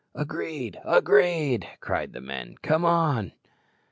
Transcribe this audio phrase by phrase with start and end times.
[0.15, 3.33] "Agreed, agreed!" cried the men; "come on."